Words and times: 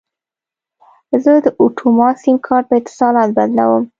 زه 1.23 1.33
د 1.45 1.47
اټوما 1.63 2.09
سیم 2.21 2.37
کارت 2.45 2.65
په 2.69 2.75
اتصالات 2.81 3.29
بدلوم. 3.37 3.83